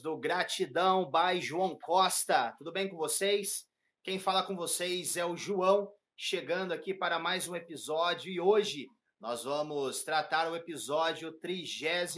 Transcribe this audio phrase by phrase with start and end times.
[0.00, 2.54] do Gratidão by João Costa.
[2.56, 3.66] Tudo bem com vocês?
[4.02, 8.88] Quem fala com vocês é o João, chegando aqui para mais um episódio e hoje
[9.20, 12.16] nós vamos tratar o episódio 32.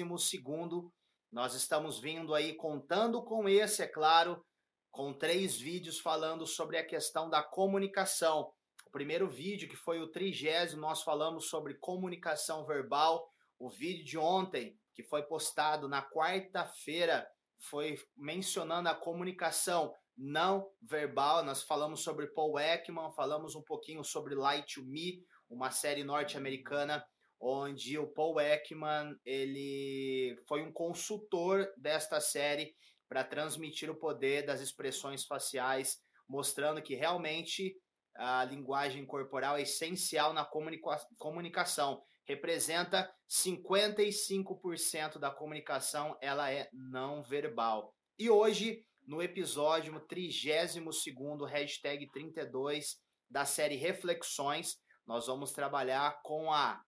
[1.31, 4.45] Nós estamos vindo aí contando com esse, é claro,
[4.91, 8.53] com três vídeos falando sobre a questão da comunicação.
[8.87, 13.29] O primeiro vídeo, que foi o trigésimo, nós falamos sobre comunicação verbal.
[13.59, 17.29] O vídeo de ontem, que foi postado na quarta-feira,
[17.63, 21.45] foi mencionando a comunicação não verbal.
[21.45, 27.05] Nós falamos sobre Paul Ekman, falamos um pouquinho sobre Light to Me, uma série norte-americana
[27.43, 32.73] onde o Paul Ekman ele foi um consultor desta série
[33.09, 37.77] para transmitir o poder das expressões faciais, mostrando que realmente
[38.15, 42.01] a linguagem corporal é essencial na comunica comunicação.
[42.33, 47.95] Representa 55% da comunicação, ela é não verbal.
[48.19, 56.83] E hoje, no episódio 32, hashtag 32 da série Reflexões, nós vamos trabalhar com a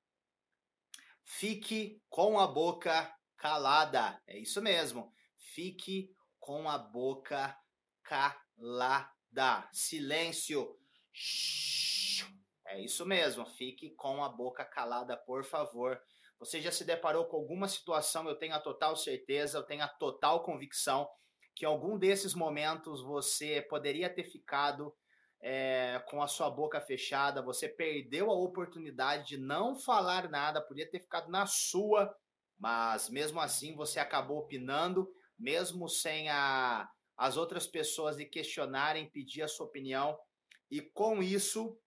[1.23, 4.19] Fique com a boca calada.
[4.27, 5.13] É isso mesmo.
[5.37, 7.55] Fique com a boca
[8.03, 9.69] calada.
[9.73, 10.79] Silêncio.
[12.75, 13.47] É isso mesmo.
[13.47, 15.97] Fique com a boca calada, por favor.
[16.41, 18.29] Você já se deparou com alguma situação?
[18.29, 21.09] Eu tenho a total certeza, eu tenho a total convicção
[21.55, 24.93] que em algum desses momentos você poderia ter ficado
[25.41, 30.91] é, com a sua boca fechada, você perdeu a oportunidade de não falar nada, podia
[30.91, 32.13] ter ficado na sua,
[32.59, 35.09] mas mesmo assim você acabou opinando,
[35.39, 40.19] mesmo sem a, as outras pessoas lhe questionarem, pedir a sua opinião,
[40.69, 41.79] e com isso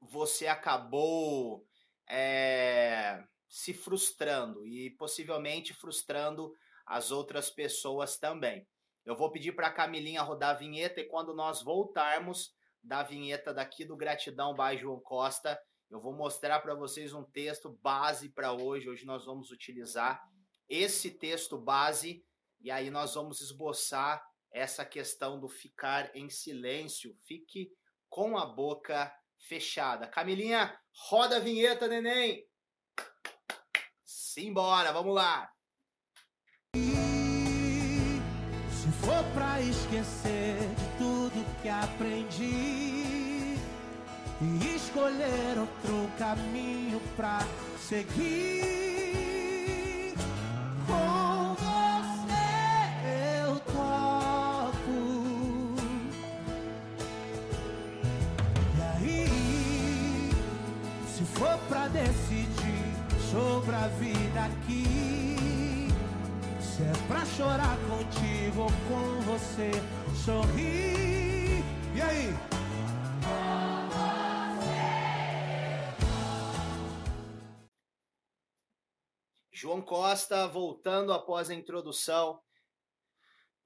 [0.00, 1.66] você acabou
[2.08, 6.52] é, se frustrando e possivelmente frustrando
[6.86, 8.66] as outras pessoas também.
[9.04, 12.52] Eu vou pedir para a Camilinha rodar a vinheta e quando nós voltarmos
[12.82, 17.70] da vinheta daqui do Gratidão by João Costa, eu vou mostrar para vocês um texto
[17.82, 18.88] base para hoje.
[18.88, 20.22] Hoje nós vamos utilizar
[20.68, 22.24] esse texto base
[22.60, 27.16] e aí nós vamos esboçar essa questão do ficar em silêncio.
[27.26, 27.72] Fique
[28.08, 29.12] com a boca
[29.48, 30.06] fechada.
[30.06, 30.76] Camilinha,
[31.08, 32.44] roda a vinheta, neném.
[34.04, 35.50] Simbora, vamos lá.
[38.70, 43.56] Se for pra esquecer de tudo que aprendi
[44.40, 47.40] e escolher outro caminho pra
[47.78, 48.79] seguir.
[64.70, 65.88] Aqui.
[66.60, 69.70] Se é pra chorar contigo ou com você
[70.24, 71.62] sorrir.
[71.94, 72.30] E aí?
[79.52, 82.40] João Costa voltando após a introdução.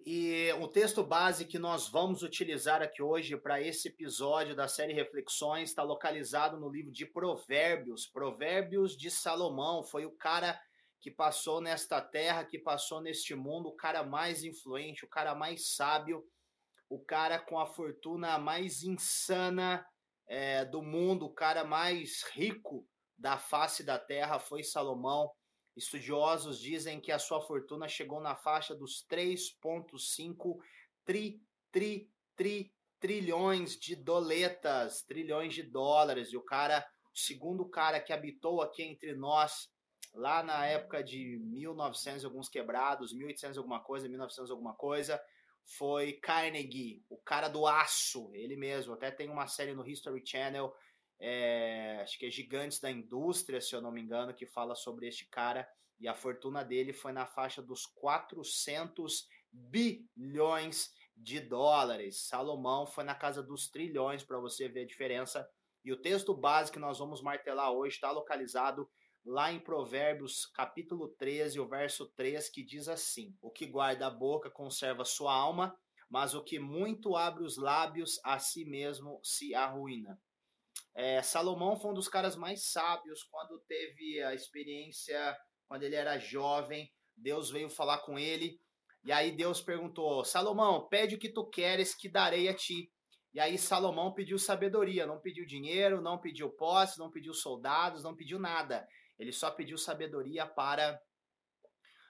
[0.07, 4.93] E o texto base que nós vamos utilizar aqui hoje para esse episódio da série
[4.93, 9.83] Reflexões está localizado no livro de Provérbios, Provérbios de Salomão.
[9.83, 10.61] Foi o cara
[11.05, 15.75] que passou nesta terra, que passou neste mundo, o cara mais influente, o cara mais
[15.75, 16.27] sábio,
[16.89, 19.87] o cara com a fortuna mais insana
[20.27, 22.89] é, do mundo, o cara mais rico
[23.19, 25.31] da face da terra foi Salomão.
[25.77, 30.57] Estudiosos dizem que a sua fortuna chegou na faixa dos 3,5
[31.05, 31.39] tri,
[31.71, 36.33] tri, tri, trilhões de doletas, trilhões de dólares.
[36.33, 36.81] E o cara,
[37.15, 39.69] o segundo cara que habitou aqui entre nós,
[40.15, 45.21] lá na época de 1900 alguns quebrados, 1800 alguma coisa, 1900 alguma coisa,
[45.65, 48.95] foi Carnegie, o cara do aço, ele mesmo.
[48.95, 50.75] Até tem uma série no History Channel
[51.19, 55.07] é, acho que é Gigantes da Indústria, se eu não me engano, que fala sobre
[55.07, 55.69] este cara.
[55.99, 62.27] E a fortuna dele foi na faixa dos 400 bilhões de dólares.
[62.27, 65.49] Salomão foi na casa dos trilhões, para você ver a diferença.
[65.85, 68.89] E o texto básico que nós vamos martelar hoje está localizado
[69.25, 74.11] lá em Provérbios, capítulo 13, o verso 3, que diz assim: O que guarda a
[74.11, 75.77] boca conserva sua alma,
[76.11, 80.21] mas o que muito abre os lábios a si mesmo se arruína.
[80.95, 85.37] É, Salomão foi um dos caras mais sábios quando teve a experiência,
[85.67, 86.93] quando ele era jovem.
[87.17, 88.61] Deus veio falar com ele.
[89.03, 92.91] E aí Deus perguntou: Salomão, pede o que tu queres que darei a ti.
[93.33, 98.15] E aí Salomão pediu sabedoria, não pediu dinheiro, não pediu posse, não pediu soldados, não
[98.15, 98.87] pediu nada.
[99.19, 101.01] Ele só pediu sabedoria para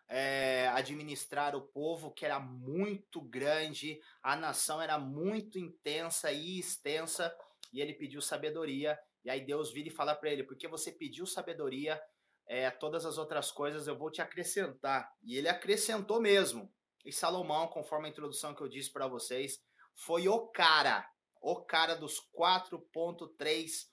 [0.08, 7.34] é, administrar o povo, que era muito grande, a nação era muito intensa e extensa,
[7.72, 8.98] e ele pediu sabedoria.
[9.24, 12.00] E aí Deus vira e fala para ele: porque você pediu sabedoria,
[12.46, 15.10] é, todas as outras coisas eu vou te acrescentar.
[15.22, 16.72] E ele acrescentou mesmo.
[17.04, 19.62] E Salomão, conforme a introdução que eu disse para vocês,
[19.94, 21.06] foi o cara,
[21.40, 23.88] o cara dos 4,3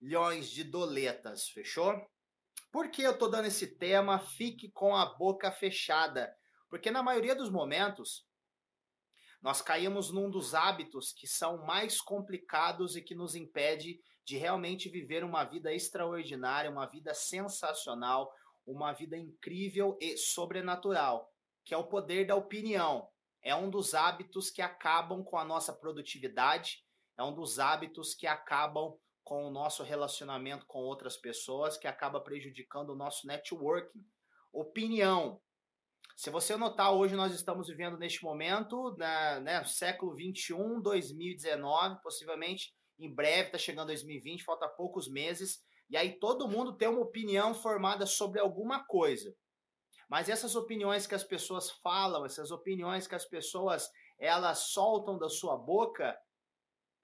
[0.00, 1.94] trilhões de doletas, fechou?
[2.72, 4.18] Por que eu tô dando esse tema?
[4.18, 6.34] Fique com a boca fechada.
[6.68, 8.26] Porque na maioria dos momentos,
[9.42, 14.88] nós caímos num dos hábitos que são mais complicados e que nos impede de realmente
[14.88, 18.32] viver uma vida extraordinária, uma vida sensacional,
[18.66, 21.30] uma vida incrível e sobrenatural,
[21.64, 23.08] que é o poder da opinião.
[23.42, 26.84] É um dos hábitos que acabam com a nossa produtividade,
[27.18, 32.20] é um dos hábitos que acabam com o nosso relacionamento com outras pessoas, que acaba
[32.20, 34.04] prejudicando o nosso networking.
[34.52, 35.40] Opinião.
[36.16, 42.74] Se você notar, hoje nós estamos vivendo neste momento, né, né século 21, 2019, possivelmente
[42.98, 47.54] em breve está chegando 2020, falta poucos meses, e aí todo mundo tem uma opinião
[47.54, 49.34] formada sobre alguma coisa.
[50.08, 53.88] Mas essas opiniões que as pessoas falam, essas opiniões que as pessoas
[54.18, 56.16] elas soltam da sua boca,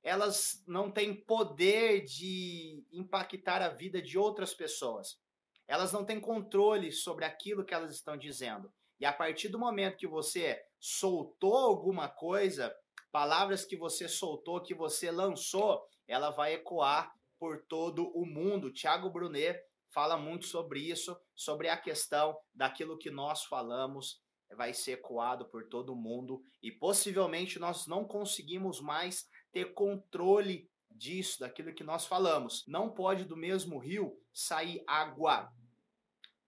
[0.06, 5.20] elas não têm poder de impactar a vida de outras pessoas.
[5.66, 8.72] Elas não têm controle sobre aquilo que elas estão dizendo.
[9.00, 12.72] E a partir do momento que você soltou alguma coisa,
[13.10, 18.72] palavras que você soltou, que você lançou, ela vai ecoar por todo o mundo.
[18.72, 19.60] Tiago Brunet
[19.90, 24.22] fala muito sobre isso, sobre a questão daquilo que nós falamos
[24.54, 30.70] vai ser ecoado por todo o mundo e possivelmente nós não conseguimos mais ter controle
[30.90, 32.62] disso, daquilo que nós falamos.
[32.68, 35.50] Não pode do mesmo rio sair água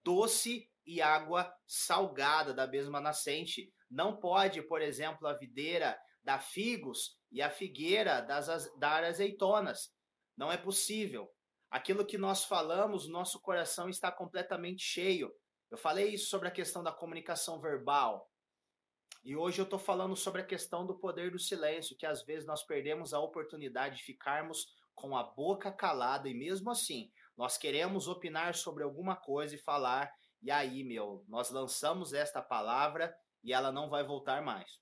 [0.03, 3.73] doce e água salgada da mesma nascente.
[3.89, 9.91] Não pode, por exemplo, a videira dar figos e a figueira das, dar azeitonas.
[10.37, 11.27] Não é possível.
[11.71, 15.33] Aquilo que nós falamos, nosso coração está completamente cheio.
[15.71, 18.29] Eu falei isso sobre a questão da comunicação verbal.
[19.23, 22.47] E hoje eu estou falando sobre a questão do poder do silêncio, que às vezes
[22.47, 28.09] nós perdemos a oportunidade de ficarmos com a boca calada e mesmo assim nós queremos
[28.09, 33.71] opinar sobre alguma coisa e falar, e aí, meu, nós lançamos esta palavra e ela
[33.71, 34.81] não vai voltar mais.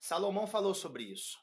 [0.00, 1.38] Salomão falou sobre isso.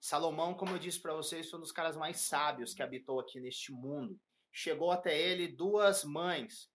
[0.00, 3.38] Salomão, como eu disse para vocês, foi um dos caras mais sábios que habitou aqui
[3.38, 4.20] neste mundo.
[4.50, 6.68] Chegou até ele duas mães.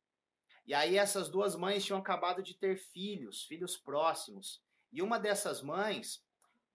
[0.68, 4.62] E aí essas duas mães tinham acabado de ter filhos, filhos próximos.
[4.92, 6.22] E uma dessas mães,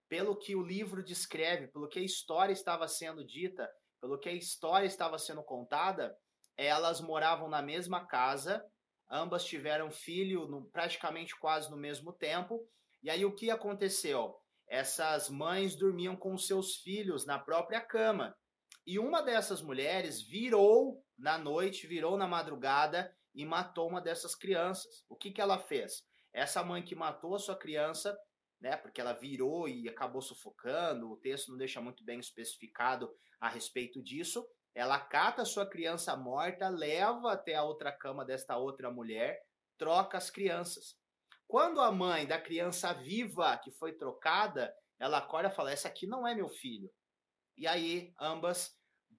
[0.09, 4.33] pelo que o livro descreve, pelo que a história estava sendo dita, pelo que a
[4.33, 6.17] história estava sendo contada,
[6.57, 8.65] elas moravam na mesma casa,
[9.11, 12.67] ambas tiveram filho no, praticamente quase no mesmo tempo,
[13.03, 14.39] e aí o que aconteceu?
[14.67, 18.35] Essas mães dormiam com seus filhos na própria cama.
[18.87, 25.05] E uma dessas mulheres virou na noite, virou na madrugada e matou uma dessas crianças.
[25.09, 26.05] O que, que ela fez?
[26.33, 28.19] Essa mãe que matou a sua criança,
[28.61, 33.49] né, porque ela virou e acabou sufocando, o texto não deixa muito bem especificado a
[33.49, 34.47] respeito disso.
[34.75, 39.43] Ela cata a sua criança morta, leva até a outra cama desta outra mulher,
[39.77, 40.97] troca as crianças.
[41.47, 46.07] Quando a mãe da criança viva que foi trocada, ela acorda e fala: Essa aqui
[46.07, 46.91] não é meu filho.
[47.59, 48.75] E aí, ambas,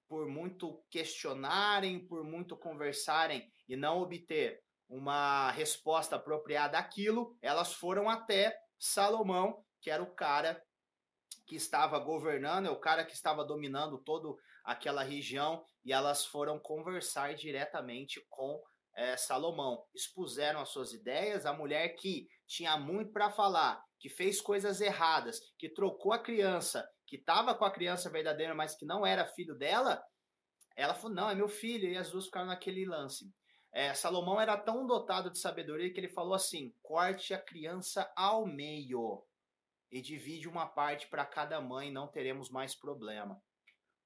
[0.07, 8.09] por muito questionarem, por muito conversarem e não obter uma resposta apropriada àquilo, elas foram
[8.09, 10.61] até Salomão, que era o cara
[11.45, 14.29] que estava governando, é o cara que estava dominando toda
[14.63, 18.61] aquela região, e elas foram conversar diretamente com
[18.95, 24.39] é, Salomão expuseram as suas ideias, a mulher que tinha muito para falar, que fez
[24.39, 29.05] coisas erradas, que trocou a criança, que estava com a criança verdadeira, mas que não
[29.05, 30.03] era filho dela,
[30.75, 33.25] ela falou: não, é meu filho, e as duas ficaram naquele lance.
[33.73, 38.45] É, Salomão era tão dotado de sabedoria que ele falou assim: corte a criança ao
[38.45, 39.25] meio
[39.91, 43.41] e divide uma parte para cada mãe, não teremos mais problema.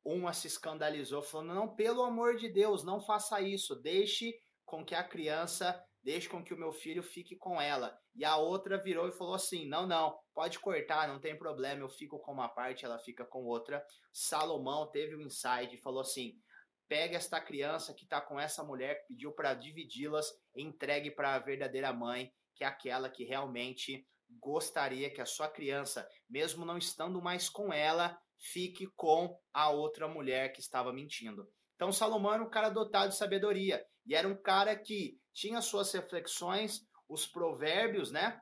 [0.06, 4.34] Uma se escandalizou, falando: não, pelo amor de Deus, não faça isso, deixe
[4.66, 7.98] com que a criança, deixe com que o meu filho fique com ela.
[8.16, 11.90] E a outra virou e falou assim: não, não, pode cortar, não tem problema, eu
[11.90, 13.86] fico com uma parte, ela fica com outra.
[14.14, 16.40] Salomão teve um insight e falou assim:
[16.88, 21.40] pega esta criança que está com essa mulher que pediu para dividi-las, entregue para a
[21.40, 24.08] verdadeira mãe, que é aquela que realmente
[24.40, 30.08] gostaria que a sua criança, mesmo não estando mais com ela, fique com a outra
[30.08, 31.50] mulher que estava mentindo.
[31.76, 35.92] Então Salomão era um cara dotado de sabedoria e era um cara que tinha suas
[35.92, 38.42] reflexões, os provérbios, né?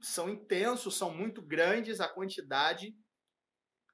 [0.00, 2.94] São intensos, são muito grandes a quantidade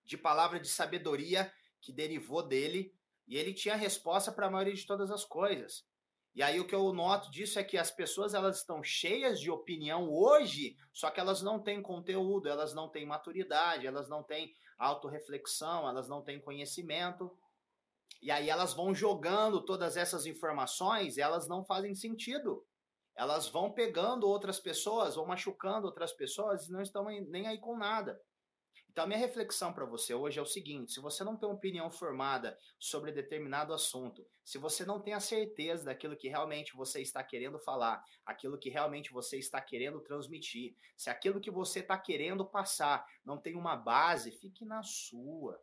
[0.05, 2.95] de palavra de sabedoria que derivou dele,
[3.26, 5.85] e ele tinha resposta para a maioria de todas as coisas.
[6.35, 9.50] E aí o que eu noto disso é que as pessoas elas estão cheias de
[9.50, 14.54] opinião hoje, só que elas não têm conteúdo, elas não têm maturidade, elas não têm
[14.78, 17.35] autorreflexão, elas não têm conhecimento.
[18.21, 22.62] E aí elas vão jogando todas essas informações elas não fazem sentido.
[23.14, 27.78] Elas vão pegando outras pessoas, vão machucando outras pessoas e não estão nem aí com
[27.78, 28.21] nada.
[28.97, 31.55] Então, a minha reflexão para você hoje é o seguinte: se você não tem uma
[31.55, 37.03] opinião formada sobre determinado assunto, se você não tem a certeza daquilo que realmente você
[37.03, 41.99] está querendo falar, aquilo que realmente você está querendo transmitir, se aquilo que você está
[41.99, 45.62] querendo passar não tem uma base, fique na sua.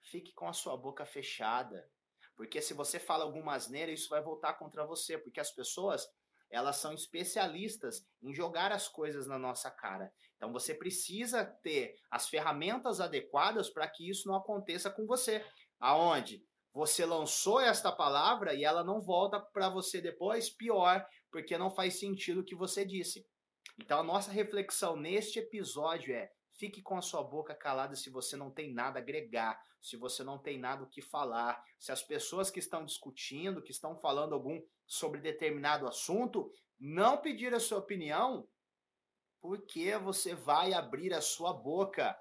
[0.00, 1.86] Fique com a sua boca fechada.
[2.34, 5.18] Porque se você fala alguma asneira, isso vai voltar contra você.
[5.18, 6.10] Porque as pessoas
[6.50, 10.12] elas são especialistas em jogar as coisas na nossa cara.
[10.36, 15.44] Então você precisa ter as ferramentas adequadas para que isso não aconteça com você.
[15.80, 21.70] Aonde você lançou esta palavra e ela não volta para você depois, pior, porque não
[21.70, 23.24] faz sentido o que você disse.
[23.78, 28.36] Então a nossa reflexão neste episódio é: Fique com a sua boca calada se você
[28.36, 32.02] não tem nada a agregar, se você não tem nada o que falar, se as
[32.02, 37.78] pessoas que estão discutindo, que estão falando algum sobre determinado assunto, não pedir a sua
[37.78, 38.48] opinião,
[39.40, 42.16] porque você vai abrir a sua boca.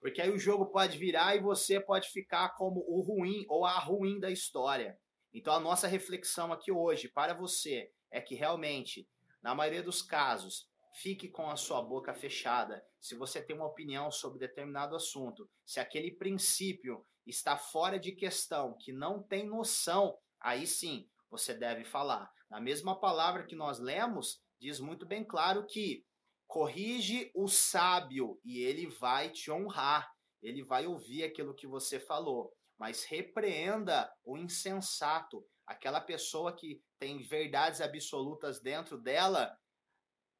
[0.00, 3.78] Porque aí o jogo pode virar e você pode ficar como o ruim ou a
[3.78, 4.98] ruim da história.
[5.32, 9.08] Então a nossa reflexão aqui hoje para você é que realmente,
[9.42, 10.68] na maioria dos casos,
[11.00, 12.84] fique com a sua boca fechada.
[13.00, 18.76] Se você tem uma opinião sobre determinado assunto, se aquele princípio está fora de questão,
[18.80, 22.30] que não tem noção, aí sim você deve falar.
[22.50, 26.04] Na mesma palavra que nós lemos, diz muito bem claro que
[26.46, 30.10] corrige o sábio e ele vai te honrar,
[30.42, 37.22] ele vai ouvir aquilo que você falou, mas repreenda o insensato, aquela pessoa que tem
[37.22, 39.54] verdades absolutas dentro dela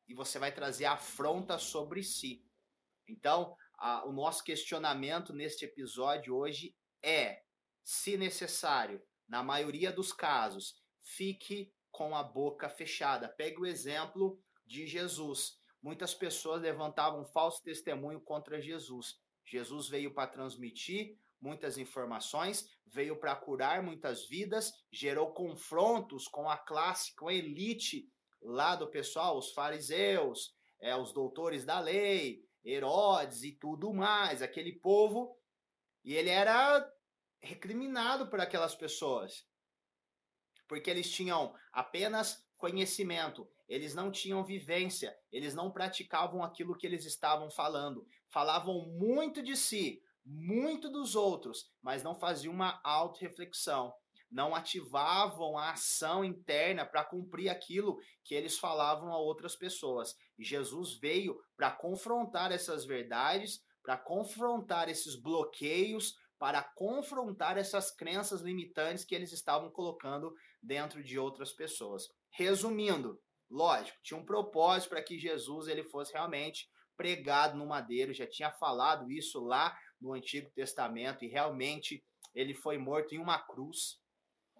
[0.08, 2.44] e você vai trazer afronta sobre si.
[3.06, 7.42] Então, a, o nosso questionamento neste episódio hoje é:
[7.84, 13.28] se necessário, na maioria dos casos, fique com a boca fechada.
[13.28, 15.58] Pegue o exemplo de Jesus.
[15.82, 19.20] Muitas pessoas levantavam falso testemunho contra Jesus.
[19.44, 26.56] Jesus veio para transmitir muitas informações, veio para curar muitas vidas, gerou confrontos com a
[26.56, 28.10] classe, com a elite
[28.42, 34.72] lá do pessoal, os fariseus, é, os doutores da lei, Herodes e tudo mais, aquele
[34.72, 35.36] povo,
[36.04, 36.86] e ele era
[37.40, 39.46] recriminado por aquelas pessoas,
[40.66, 47.04] porque eles tinham apenas conhecimento, eles não tinham vivência, eles não praticavam aquilo que eles
[47.04, 53.94] estavam falando, falavam muito de si, muito dos outros, mas não faziam uma auto-reflexão
[54.30, 60.16] não ativavam a ação interna para cumprir aquilo que eles falavam a outras pessoas.
[60.38, 68.42] E Jesus veio para confrontar essas verdades, para confrontar esses bloqueios, para confrontar essas crenças
[68.42, 72.08] limitantes que eles estavam colocando dentro de outras pessoas.
[72.30, 73.20] Resumindo,
[73.50, 78.50] lógico, tinha um propósito para que Jesus ele fosse realmente pregado no madeiro, já tinha
[78.50, 82.04] falado isso lá no Antigo Testamento e realmente
[82.34, 84.00] ele foi morto em uma cruz.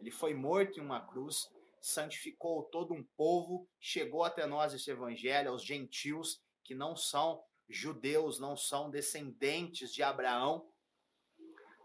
[0.00, 1.49] Ele foi morto em uma cruz,
[1.81, 8.38] santificou todo um povo, chegou até nós esse evangelho, aos gentios que não são judeus,
[8.38, 10.67] não são descendentes de Abraão.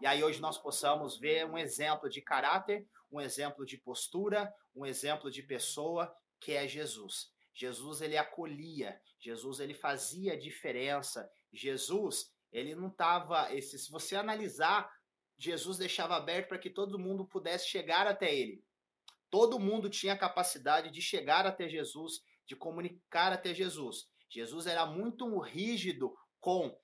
[0.00, 4.84] E aí hoje nós possamos ver um exemplo de caráter, um exemplo de postura, um
[4.84, 7.32] exemplo de pessoa que é Jesus.
[7.54, 11.30] Jesus ele acolhia, Jesus ele fazia diferença.
[11.52, 14.92] Jesus, ele não estava, se você analisar
[15.38, 18.64] Jesus deixava aberto para que todo mundo pudesse chegar até ele.
[19.30, 24.08] Todo mundo tinha capacidade de chegar até Jesus, de comunicar até Jesus.
[24.28, 26.76] Jesus era muito rígido com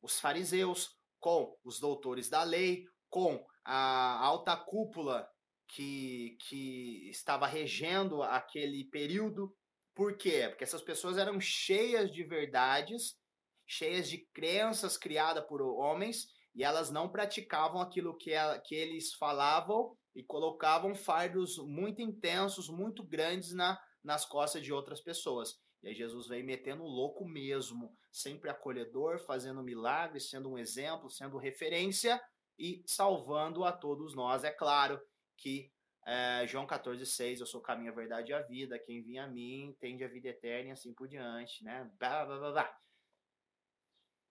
[0.00, 5.28] os fariseus, com os doutores da lei, com a alta cúpula
[5.66, 9.54] que, que estava regendo aquele período.
[9.94, 10.46] Por quê?
[10.48, 13.18] Porque essas pessoas eram cheias de verdades,
[13.66, 19.14] cheias de crenças criadas por homens e elas não praticavam aquilo que, ela, que eles
[19.14, 25.56] falavam e colocavam fardos muito intensos, muito grandes na, nas costas de outras pessoas.
[25.82, 31.38] E aí Jesus vem metendo louco mesmo, sempre acolhedor, fazendo milagres, sendo um exemplo, sendo
[31.38, 32.20] referência
[32.58, 34.42] e salvando a todos nós.
[34.44, 35.00] É claro
[35.36, 35.70] que
[36.10, 38.78] É, João 14,6, eu sou o caminho, a verdade e a vida.
[38.78, 41.88] Quem vinha a mim tende a vida eterna e assim por diante, né?
[41.98, 42.78] Blá, blá, blá, blá.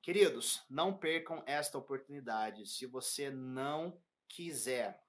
[0.08, 2.66] Queridos, não percam esta oportunidade.
[2.66, 5.04] Se você não quiser,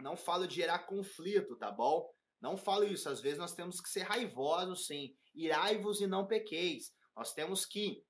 [0.00, 2.12] não falo de gerar conflito, tá bom?
[2.40, 3.08] Não falo isso.
[3.08, 5.14] Às vezes nós temos que ser raivosos, sim.
[5.32, 6.92] Irai-vos e não pequeis.
[7.14, 8.04] Nós temos que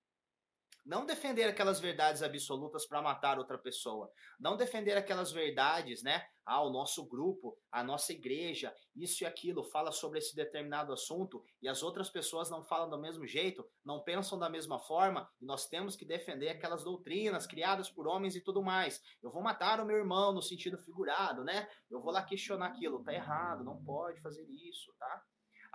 [0.86, 4.08] não defender aquelas verdades absolutas para matar outra pessoa.
[4.38, 6.24] Não defender aquelas verdades, né?
[6.44, 11.42] Ah, o nosso grupo, a nossa igreja, isso e aquilo, fala sobre esse determinado assunto
[11.60, 15.44] e as outras pessoas não falam do mesmo jeito, não pensam da mesma forma, e
[15.44, 19.02] nós temos que defender aquelas doutrinas criadas por homens e tudo mais.
[19.20, 21.68] Eu vou matar o meu irmão no sentido figurado, né?
[21.90, 25.24] Eu vou lá questionar aquilo, tá errado, não pode fazer isso, tá?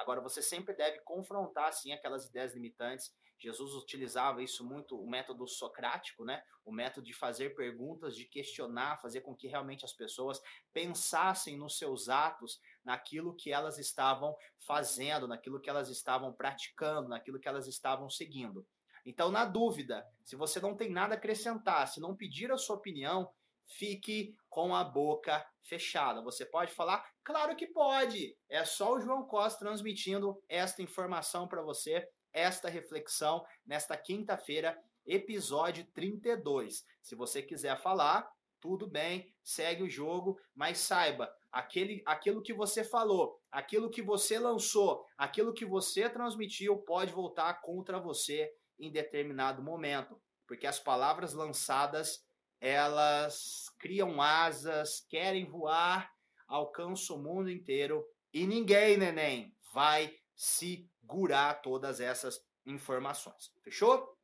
[0.01, 5.48] Agora, você sempre deve confrontar, sim, aquelas ideias limitantes Jesus utilizava isso muito, o método
[5.48, 6.43] socrático, né?
[6.63, 10.39] O método de fazer perguntas, de questionar, fazer com que realmente as pessoas
[10.72, 17.39] pensassem nos seus atos, naquilo que elas estavam fazendo, naquilo que elas estavam praticando, naquilo
[17.39, 18.63] que elas estavam seguindo.
[19.03, 22.75] Então, na dúvida, se você não tem nada a acrescentar, se não pedir a sua
[22.75, 23.34] opinião,
[23.78, 26.22] fique com a boca fechada.
[26.22, 27.06] Você pode falar?
[27.24, 28.36] Claro que pode.
[28.50, 35.86] É só o João Costa transmitindo esta informação para você esta reflexão nesta quinta-feira, episódio
[35.94, 36.86] 32.
[37.01, 42.84] Se você quiser falar, tudo bem, segue o jogo, mas saiba, aquele, aquilo que você
[42.84, 49.63] falou, aquilo que você lançou, aquilo que você transmitiu pode voltar contra você em determinado
[49.63, 52.24] momento, porque as palavras lançadas,
[52.62, 56.10] elas criam asas, querem voar,
[56.48, 63.51] alcançam o mundo inteiro e ninguém, neném, vai segurar todas essas informações.
[63.63, 64.15] Fechou?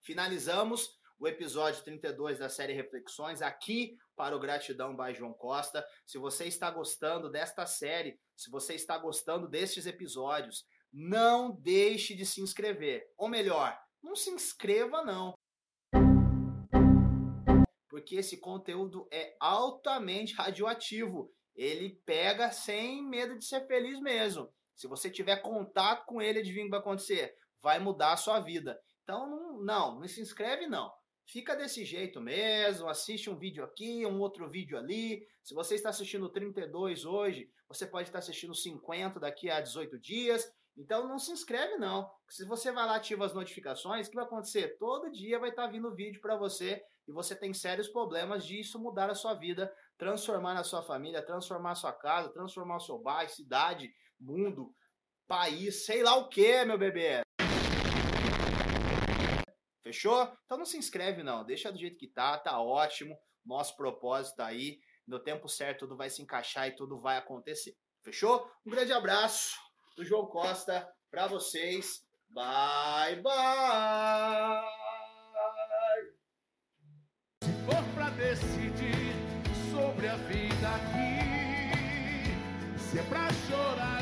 [0.00, 5.84] Finalizamos o episódio 32 da série Reflexões aqui para o Gratidão by João Costa.
[6.06, 12.24] Se você está gostando desta série, se você está gostando destes episódios, não deixe de
[12.24, 13.04] se inscrever.
[13.16, 15.34] Ou melhor, não se inscreva não.
[18.04, 21.32] Porque esse conteúdo é altamente radioativo.
[21.56, 24.52] Ele pega sem medo de ser feliz mesmo.
[24.76, 27.34] Se você tiver contato com ele, adivinha o que vai acontecer?
[27.62, 28.78] Vai mudar a sua vida.
[29.02, 30.92] Então, não, não, não se inscreve, não.
[31.26, 35.26] Fica desse jeito mesmo, assiste um vídeo aqui, um outro vídeo ali.
[35.42, 40.46] Se você está assistindo 32 hoje, você pode estar assistindo 50 daqui a 18 dias.
[40.76, 42.10] Então não se inscreve não.
[42.28, 44.76] Se você vai lá ativa as notificações, o que vai acontecer?
[44.78, 48.78] Todo dia vai estar vindo vídeo para você e você tem sérios problemas de isso
[48.78, 52.98] mudar a sua vida, transformar a sua família, transformar a sua casa, transformar o seu
[52.98, 54.74] bairro, cidade, mundo,
[55.28, 57.20] país, sei lá o que, meu bebê.
[59.82, 60.24] Fechou?
[60.44, 63.16] Então não se inscreve não, deixa do jeito que tá, tá ótimo.
[63.44, 67.76] Nosso propósito tá aí, no tempo certo tudo vai se encaixar e tudo vai acontecer.
[68.02, 68.50] Fechou?
[68.66, 69.63] Um grande abraço
[69.96, 72.04] do João Costa para vocês.
[72.30, 74.64] Bye, bye!
[77.42, 79.14] Se for pra decidir
[79.70, 81.14] sobre a vida aqui,
[82.78, 83.93] se é pra chorar.